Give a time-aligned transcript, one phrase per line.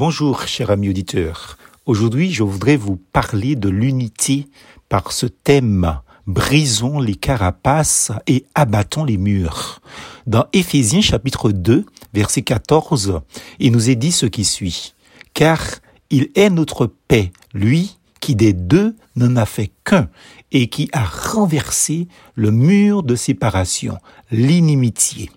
[0.00, 1.58] Bonjour, cher ami auditeur.
[1.84, 4.48] Aujourd'hui, je voudrais vous parler de l'unité
[4.88, 9.82] par ce thème Brisons les carapaces et abattons les murs.
[10.26, 11.84] Dans Éphésiens chapitre 2,
[12.14, 13.20] verset 14,
[13.58, 14.94] il nous est dit ce qui suit.
[15.34, 15.60] Car
[16.08, 20.08] il est notre paix, lui qui des deux n'en a fait qu'un
[20.50, 23.98] et qui a renversé le mur de séparation,
[24.30, 25.30] l'inimitié.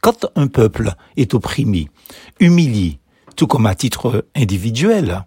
[0.00, 1.90] Quand un peuple est opprimé,
[2.40, 2.98] humilié,
[3.34, 5.24] tout comme à titre individuel,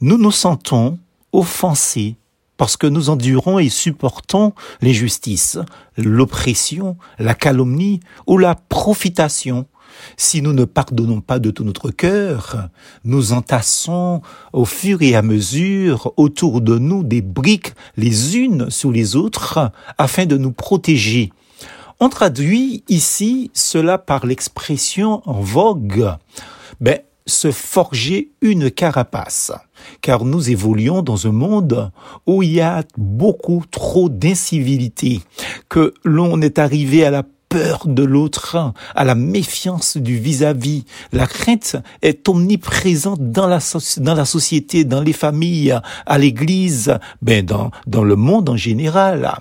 [0.00, 0.98] nous nous sentons
[1.32, 2.16] offensés
[2.56, 5.58] parce que nous endurons et supportons l'injustice,
[5.96, 9.66] l'oppression, la calomnie ou la profitation.
[10.16, 12.68] Si nous ne pardonnons pas de tout notre cœur,
[13.04, 18.90] nous entassons au fur et à mesure autour de nous des briques les unes sur
[18.92, 21.32] les autres afin de nous protéger.
[21.98, 26.14] On traduit ici cela par l'expression en vogue.
[26.80, 29.52] Ben, se forger une carapace,
[30.00, 31.90] car nous évoluons dans un monde
[32.26, 35.20] où il y a beaucoup trop d'incivilité,
[35.68, 40.84] que l'on est arrivé à la peur de l'autre, à la méfiance du vis-à-vis.
[41.12, 43.58] La crainte est omniprésente dans la,
[43.98, 49.32] dans la société, dans les familles, à l'église, ben dans, dans le monde en général.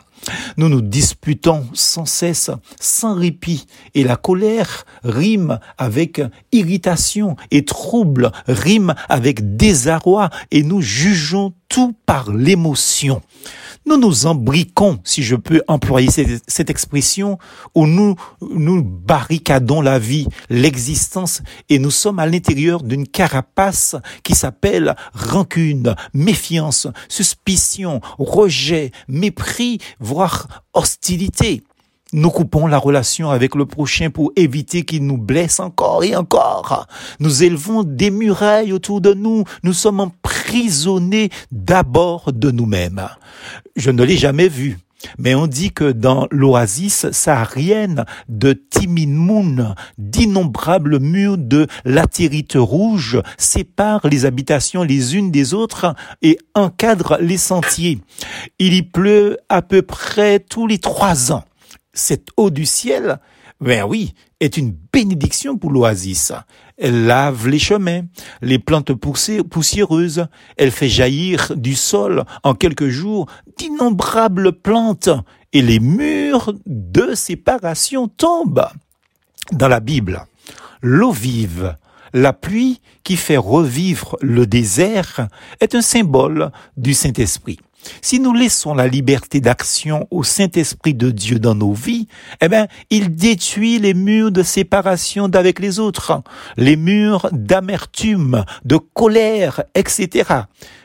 [0.57, 8.31] Nous nous disputons sans cesse, sans répit, et la colère rime avec irritation, et trouble
[8.47, 13.21] rime avec désarroi, et nous jugeons tout par l'émotion.
[13.87, 17.37] Nous nous embriquons, si je peux employer cette, expression,
[17.75, 24.33] où nous nous barricadons la vie, l'existence, et nous sommes à l'intérieur d'une carapace qui
[24.33, 31.61] s'appelle rancune, méfiance, suspicion, rejet, mépris, voire hostilité.
[32.13, 36.87] Nous coupons la relation avec le prochain pour éviter qu'il nous blesse encore et encore.
[37.19, 39.43] Nous élevons des murailles autour de nous.
[39.63, 39.99] Nous sommes
[40.45, 43.07] emprisonnés d'abord de nous-mêmes.
[43.75, 44.77] Je ne l'ai jamais vu.
[45.19, 54.07] Mais on dit que dans l'oasis saharienne de Timinmoun, d'innombrables murs de latérite rouge séparent
[54.07, 57.99] les habitations les unes des autres et encadrent les sentiers.
[58.57, 61.43] Il y pleut à peu près tous les trois ans
[61.95, 63.19] cette eau du ciel,
[63.65, 66.31] ben oui, est une bénédiction pour l'oasis.
[66.77, 68.01] Elle lave les chemins,
[68.43, 73.25] les plantes poussiéreuses, elle fait jaillir du sol en quelques jours
[73.57, 75.09] d'innombrables plantes
[75.51, 78.67] et les murs de séparation tombent.
[79.51, 80.27] Dans la Bible,
[80.83, 81.75] l'eau vive,
[82.13, 85.27] la pluie qui fait revivre le désert
[85.59, 87.57] est un symbole du Saint-Esprit.
[88.01, 92.07] Si nous laissons la liberté d'action au Saint-Esprit de Dieu dans nos vies,
[92.41, 96.21] eh bien, il détruit les murs de séparation d'avec les autres,
[96.57, 100.29] les murs d'amertume, de colère, etc.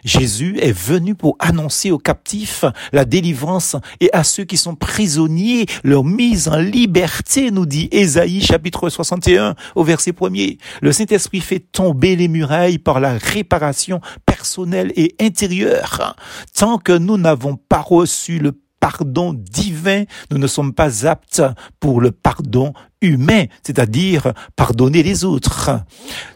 [0.05, 5.66] Jésus est venu pour annoncer aux captifs la délivrance et à ceux qui sont prisonniers
[5.84, 10.59] leur mise en liberté, nous dit Ésaïe chapitre 61 au verset 1er.
[10.81, 14.00] Le Saint-Esprit fait tomber les murailles par la réparation
[14.41, 16.17] personnelle et intérieure.
[16.55, 21.43] Tant que nous n'avons pas reçu le pardon divin, nous ne sommes pas aptes
[21.78, 25.71] pour le pardon humain, c'est-à-dire pardonner les autres.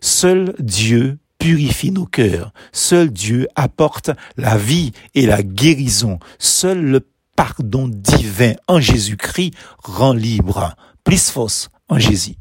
[0.03, 2.53] Seul Dieu purifie nos cœurs.
[2.73, 6.19] Seul Dieu apporte la vie et la guérison.
[6.39, 7.01] Seul le
[7.37, 10.77] pardon divin en Jésus-Christ rend libre.
[11.05, 12.33] Plus fausse en Jésus.